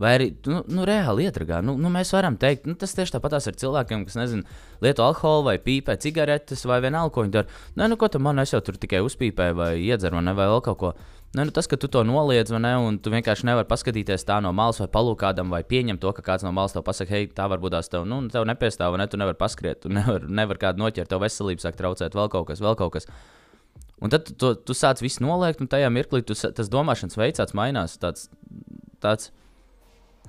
vai 0.02 0.14
arī 0.18 0.28
nu, 0.46 0.62
nu, 0.70 0.86
reāli 0.88 1.26
iedragā. 1.28 1.60
Nu, 1.66 1.76
nu, 1.82 1.90
mēs 1.94 2.14
varam 2.14 2.38
teikt, 2.40 2.68
nu, 2.70 2.78
tas 2.80 2.94
tieši 2.98 3.16
tāpat 3.16 3.38
ar 3.40 3.60
cilvēkiem, 3.62 4.06
kas 4.08 4.18
nezinu, 4.20 4.46
lieto 4.84 5.06
alkoholu 5.06 5.48
vai 5.50 5.58
pīpē 5.62 5.98
cigaretes 6.02 6.66
vai 6.70 6.80
vienalga, 6.86 7.14
ko 7.16 7.26
viņi 7.26 7.36
dara. 7.36 7.62
Nē, 7.78 7.90
nu, 7.92 7.98
ko 8.00 8.10
tam 8.14 8.28
man 8.28 8.42
es 8.44 8.54
jau 8.54 8.62
tur 8.66 8.78
tikai 8.82 9.02
uzpīpēju 9.06 9.58
vai 9.58 9.72
iedzeru, 9.82 10.20
vai, 10.20 10.36
vai 10.38 10.50
vēl 10.54 10.64
kaut 10.66 10.82
ko. 10.82 10.94
Nē, 11.36 11.44
nu, 11.50 11.54
tas, 11.54 11.68
ka 11.68 11.80
tu 11.82 11.90
to 11.92 12.04
noliedz, 12.08 12.54
ne, 12.56 12.74
un 12.80 13.00
tu 13.04 13.12
vienkārši 13.12 13.50
nevari 13.50 13.68
paskatīties 13.68 14.24
tā 14.26 14.38
no 14.42 14.54
malas 14.56 14.80
vai 14.80 14.88
palūkt 14.94 15.20
kādam, 15.26 15.50
vai 15.54 15.60
pieņemt 15.68 16.00
to, 16.02 16.14
ka 16.16 16.24
kāds 16.24 16.46
no 16.46 16.54
malas 16.56 16.74
tev 16.74 16.86
pasakā, 16.88 17.18
hei, 17.18 17.28
tā 17.28 17.50
varbūt 17.52 17.76
tās 17.76 17.92
tev, 17.92 18.06
nu, 18.08 18.22
tev 18.32 18.46
nepiestāv, 18.48 18.94
vai 18.96 19.02
ne, 19.04 19.10
tu 19.12 19.20
nevari 19.20 19.38
paskriet, 19.38 19.82
tu 19.84 19.92
nevari 19.92 20.30
nevar 20.40 20.62
kādu 20.62 20.86
noķert, 20.86 21.12
tev 21.12 21.26
veselību 21.26 21.66
sāk 21.66 21.76
traucēt, 21.78 22.16
vēl 22.16 22.32
kaut 22.32 22.48
kas, 22.48 22.64
vēl 22.64 22.80
kaut 22.80 22.96
kas. 22.96 23.12
Un 24.02 24.14
tad 24.14 24.28
tu, 24.28 24.36
tu, 24.38 24.54
tu 24.70 24.76
sāc 24.78 25.02
visu 25.02 25.24
noliegt, 25.26 25.62
un 25.64 25.70
tajā 25.72 25.90
mirklī 25.94 26.22
tu, 26.26 26.36
tas 26.38 26.70
domāšanas 26.70 27.18
veids 27.18 27.56
mainās. 27.58 27.98
Tāds, 28.02 28.28
tāds, 29.02 29.32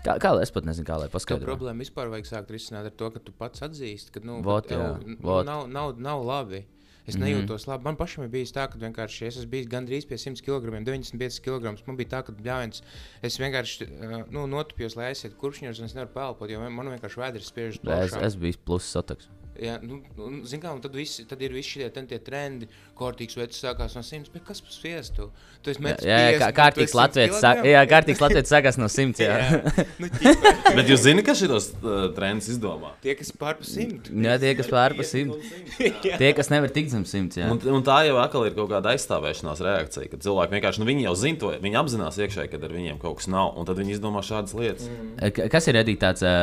kā, 0.07 0.17
kā 0.23 0.33
lai 0.37 0.47
es 0.47 0.55
pat 0.55 0.69
nezinu, 0.69 0.89
kā 0.89 0.97
lai 1.03 1.11
paskaidrotu. 1.13 1.51
problēmu 1.53 1.85
vispār 1.85 2.09
vajag 2.13 2.31
sākt 2.31 2.55
risināt 2.55 2.89
ar 2.89 2.97
to, 2.97 3.11
ka 3.13 3.21
tu 3.21 3.35
pats 3.37 3.65
atzīsti, 3.67 4.15
ka 4.15 4.25
nu, 4.25 4.41
Vot, 4.47 4.65
kad, 4.65 4.79
jā, 4.79 4.89
ev, 4.95 5.05
nu, 5.05 5.21
vot. 5.21 5.45
nav, 5.49 5.67
nav, 5.73 5.95
nav 6.01 6.25
labi. 6.25 6.65
Es 7.09 7.17
mm 7.17 7.23
-hmm. 7.23 7.29
nejūtos 7.29 7.65
labi. 7.69 7.85
Man 7.85 7.97
pašam 7.97 8.25
ir 8.25 8.31
bijis 8.31 8.53
tā, 8.53 8.67
ka 8.69 8.79
vienkārši 8.79 9.27
es 9.27 9.37
esmu 9.37 9.51
bijis 9.51 9.67
gandrīz 9.67 10.05
pie 10.09 10.17
100 10.17 10.43
kg, 10.45 10.61
95 10.85 11.41
kg. 11.41 11.63
Man 11.87 11.97
bija 11.97 12.09
tā, 12.09 12.23
ka 12.25 12.33
bļāviens, 12.33 12.83
es 13.23 13.39
vienkārši 13.41 13.85
uh, 13.85 14.25
nu, 14.31 14.47
notupjos, 14.47 14.97
lai 14.97 15.07
aizietu 15.07 15.37
kuršņos, 15.37 15.79
un 15.79 15.85
es 15.85 15.95
nevaru 15.95 16.13
pelpot, 16.15 16.51
jo 16.51 16.61
man 16.61 16.89
vienkārši 16.89 17.21
vēders 17.21 17.49
spiež 17.49 17.81
Es, 18.05 18.13
es 18.13 18.37
biju 18.37 18.61
plus 18.65 18.85
sotoks. 18.85 19.29
Jā, 19.59 19.79
nu, 19.83 20.01
un, 20.23 20.41
zin 20.47 20.63
kā, 20.63 20.71
un 20.75 20.83
tad, 20.85 20.95
visi, 20.95 21.25
tad 21.29 21.41
ir 21.43 21.55
visi 21.55 21.77
šie 21.77 21.91
tie 21.91 22.19
trendi, 22.23 22.69
kārtīgs 22.99 23.39
veids 23.39 23.59
sākās 23.63 23.97
no 23.99 24.03
100, 24.07 24.31
bet 24.35 24.45
kas 24.47 24.63
par 24.63 24.75
sviestu? 24.75 25.31
Tu 25.65 25.73
esi 25.73 25.83
Jā, 25.83 25.87
metis 25.89 26.07
jā, 26.07 26.19
jā, 26.19 26.29
50, 26.31 26.39
kā, 26.39 26.47
bet 26.47 26.55
tu 26.55 26.61
kārtīgs 26.61 26.93
100 26.95 27.01
latviečs. 27.01 27.41
sāk-? 27.43 27.65
Jā, 27.67 27.83
kārtīgs 27.91 28.23
latviečs 28.23 28.53
sākās 28.55 28.79
no 28.79 28.89
simts. 28.93 29.23
Jā, 29.23 29.39
Jā. 29.39 29.87
Nu, 29.99 30.09
Bet 30.79 30.91
jūs 30.91 31.03
zināt, 31.05 31.25
ka 31.27 31.35
šitos 31.39 31.71
uh, 31.81 32.09
trendus 32.17 32.49
izdomā? 32.53 32.93
tie, 33.03 33.15
kas 33.19 33.31
pār 33.35 33.59
pa 33.59 33.67
100. 33.67 34.13
jā 34.25 34.37
tie, 34.43 34.53
kas 34.59 34.71
pārpa 34.71 35.07
simts. 35.07 35.53
Tie, 36.19 36.31
kas 36.37 36.51
nevar 36.53 36.73
tikt 36.75 36.93
zem 36.93 37.05
simts. 37.09 37.39
Jā. 37.39 37.49
Un, 37.53 37.61
un 37.79 37.85
tā 37.87 38.01
jau 38.07 38.19
atkal 38.21 38.47
ir 38.49 38.55
kaut 38.57 38.71
kāda 38.73 38.93
aizstāvēšanās 38.95 39.63
reakcija, 39.65 40.11
kad 40.13 40.25
cilvēki 40.25 40.57
vienkārši, 40.57 40.83
nu, 40.83 40.89
viņi 40.89 41.07
jau 41.07 41.15
zina 41.19 41.41
to, 41.43 41.53
viņi 41.63 41.79
apzinās 41.81 42.19
iekšēji, 42.23 42.51
ka 42.53 42.61
ar 42.61 42.75
viņiem 42.75 43.01
kaut 43.03 43.21
kas 43.21 43.29
nav, 43.33 43.53
un 43.59 43.69
tad 43.69 43.79
viņi 43.81 43.97
izdomā 43.97 44.23
šādas 44.27 44.55
lietas. 44.59 44.89
Mm. 44.91 45.43
Kas 45.53 45.69
ir 45.71 45.79
arī 45.81 45.95
tāds, 46.01 46.25
ā, 46.27 46.35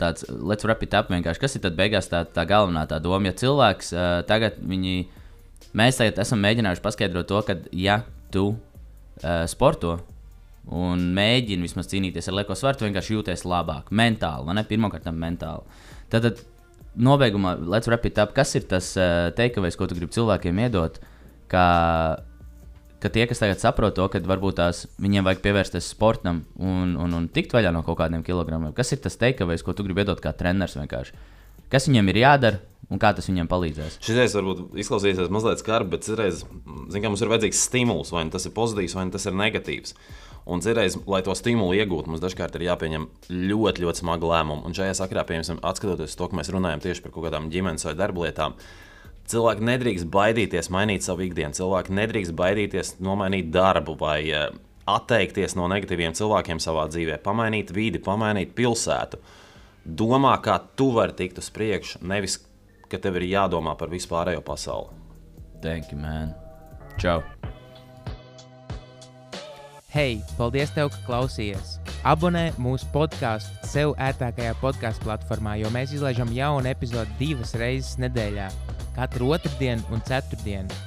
tāds 0.00 0.26
let's 0.28 0.66
wrap 0.66 0.84
it 0.86 0.96
up 0.96 1.10
vienkārši? 1.12 1.42
Kas 1.42 1.56
ir 1.56 1.64
tad 1.64 1.78
beigās 1.78 2.10
tā, 2.12 2.22
tā 2.34 2.46
galvenā 2.48 2.86
tā 2.90 3.00
doma? 3.02 3.30
Ja 3.30 3.36
cilvēks 3.40 3.92
ā, 3.94 4.06
tagad 4.28 4.60
viņi, 4.60 5.04
mēs 5.76 6.00
tagad 6.00 6.20
esam 6.22 6.42
mēģinājuši 6.44 6.84
paskaidrot 6.84 7.28
to, 7.30 7.42
ka 7.46 7.58
ja 7.76 8.02
tu 8.34 8.52
uh, 8.54 9.44
sporto 9.50 9.98
un 10.70 11.02
mēģini 11.16 11.66
vismaz 11.66 11.88
cīnīties 11.90 12.28
ar 12.30 12.36
lieko 12.40 12.54
svaru, 12.58 12.78
tu 12.78 12.86
vienkārši 12.86 13.16
jūties 13.16 13.46
labāk, 13.48 13.90
mentāli, 13.96 14.46
vai 14.46 14.56
ne? 14.58 14.64
Pirmkārt, 14.68 15.08
mentāli. 15.16 15.80
Tad, 16.12 16.26
tad 16.26 16.42
nobeigumā, 16.94 17.56
let's 17.58 17.88
wrap 17.90 18.06
it 18.06 18.18
up, 18.22 18.34
kas 18.36 18.54
ir 18.58 18.66
tas 18.70 18.92
uh, 18.98 19.30
teikavais, 19.36 19.78
ko 19.78 19.88
tu 19.88 19.98
gribi 19.98 20.14
cilvēkiem 20.14 20.60
iedot? 20.66 21.00
Ka, 21.50 21.64
ka 23.02 23.10
tie, 23.10 23.26
kas 23.26 23.42
tagad 23.42 23.62
saprot 23.62 23.96
to, 23.96 24.06
ka 24.12 24.22
varbūt 24.22 24.60
tās 24.60 24.84
viņiem 25.02 25.26
vajag 25.26 25.42
pievērsties 25.46 25.90
sportam 25.94 26.44
un, 26.58 26.94
un, 27.00 27.18
un 27.18 27.28
tikt 27.32 27.56
vaļā 27.56 27.72
no 27.74 27.82
kaut 27.86 27.98
kādiem 28.02 28.22
kilogramiem, 28.26 28.74
kas 28.76 28.94
ir 28.94 29.02
tas 29.02 29.18
teikavais, 29.18 29.64
ko 29.66 29.74
tu 29.74 29.86
gribi 29.86 30.04
iedot 30.04 30.22
kā 30.22 30.34
treneris 30.36 30.78
vienkārši? 30.78 31.16
Kas 31.70 31.86
viņiem 31.86 32.10
ir 32.10 32.22
jādara 32.24 32.62
un 32.90 32.98
kā 32.98 33.12
tas 33.14 33.28
viņiem 33.30 33.48
palīdzēs? 33.50 34.00
Šis 34.02 34.34
varbūt 34.34 34.80
izklausīsies 34.82 35.30
mazliet 35.30 35.62
skarbi, 35.62 35.94
bet 35.94 36.06
citreiz, 36.08 36.42
zin, 36.42 36.98
kā, 36.98 37.06
mums 37.06 37.22
ir 37.22 37.30
vajadzīgs 37.30 37.62
stimuls, 37.68 38.10
vai 38.14 38.24
nu 38.26 38.34
tas 38.34 38.48
ir 38.48 38.54
pozitīvs, 38.56 38.96
vai 38.98 39.06
nu 39.06 39.14
tas 39.14 39.28
ir 39.30 39.38
negatīvs. 39.38 39.94
Un 40.50 40.62
citreiz, 40.64 40.96
lai 41.06 41.20
to 41.22 41.34
stimulu 41.36 41.76
iegūtu, 41.76 42.10
mums 42.10 42.22
dažkārt 42.22 42.56
ir 42.58 42.64
jāpieņem 42.66 43.06
ļoti, 43.30 43.84
ļoti 43.84 44.02
smagi 44.02 44.30
lēmumi. 44.30 44.64
Un 44.66 44.74
šajā 44.74 44.96
sakarā, 44.98 45.22
piemēram, 45.28 45.60
skatoties 45.76 46.16
to, 46.18 46.30
ka 46.30 46.38
mēs 46.38 46.50
runājam 46.50 46.82
tieši 46.82 47.04
par 47.04 47.14
kaut 47.14 47.28
kādām 47.28 47.50
ģimenes 47.52 47.86
vai 47.86 47.92
darba 47.98 48.24
lietām, 48.24 48.56
cilvēki 49.30 49.66
nedrīkst 49.68 50.08
baidīties 50.10 50.72
mainīt 50.74 51.06
savu 51.06 51.28
ikdienu. 51.28 51.54
Cilvēki 51.54 51.94
nedrīkst 52.00 52.34
baidīties 52.38 52.96
nomainīt 53.04 53.52
darbu 53.54 53.94
vai 54.00 54.18
eh, 54.26 54.48
atteikties 54.90 55.54
no 55.60 55.68
negatīviem 55.70 56.16
cilvēkiem 56.18 56.58
savā 56.62 56.88
dzīvē, 56.90 57.20
pamainīt 57.22 57.70
vidi, 57.76 58.02
pamainīt 58.02 58.56
pilsētu. 58.58 59.20
Domā, 59.84 60.34
kā 60.44 60.58
tu 60.76 60.90
vari 60.92 61.16
tikt 61.16 61.40
uz 61.40 61.48
priekšu, 61.54 62.02
nevis 62.04 62.36
ka 62.90 62.98
tev 62.98 63.20
ir 63.20 63.28
jādomā 63.30 63.76
par 63.78 63.90
vispārējo 63.92 64.42
pasauli. 64.44 64.96
Thank 65.62 65.92
you, 65.92 65.98
man. 66.00 66.34
Čau! 67.00 67.22
Hei, 69.90 70.20
paldies, 70.38 70.70
tev, 70.74 70.90
ka 70.94 71.00
klausījies! 71.06 71.78
Abonē 72.06 72.50
mūsu 72.60 72.86
podkāstu 72.94 73.68
sev 73.68 73.92
ērtākajā 74.00 74.54
podkāstu 74.62 75.04
platformā, 75.08 75.56
jo 75.60 75.70
mēs 75.74 75.92
izlaižam 75.96 76.30
jaunu 76.32 76.70
epizodi 76.70 77.12
divas 77.18 77.52
reizes 77.58 77.98
nedēļā, 78.00 78.48
katru 78.96 79.34
otrdienu 79.36 79.84
un 79.92 80.04
ceturtdienu. 80.06 80.80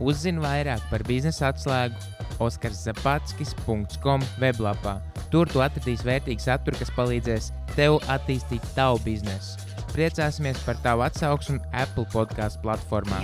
Uzzini 0.00 0.42
vairāk 0.44 0.84
par 0.90 1.02
biznesa 1.08 1.50
atslēgu 1.50 2.42
oskarszapatskis.com 2.44 4.26
weblapā. 4.42 4.98
Tur 5.32 5.50
tu 5.50 5.62
atradīsi 5.64 6.06
vērtīgu 6.06 6.42
saturu, 6.42 6.78
kas 6.80 6.92
palīdzēs 6.96 7.50
tev 7.74 7.98
attīstīt 8.12 8.64
tavu 8.78 9.02
biznesu. 9.04 9.58
Priecāsimies 9.92 10.60
par 10.66 10.78
tavu 10.84 11.06
atsauksmi 11.06 11.60
Apple 11.72 12.06
podkāstu 12.12 12.62
platformā. 12.64 13.22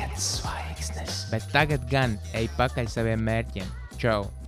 Bet 1.33 1.49
tagad 1.55 1.85
gan 1.91 2.19
ej 2.37 2.49
pakaļ 2.59 2.89
saviem 2.91 3.27
mērķiem. 3.29 3.69
Čau! 4.01 4.42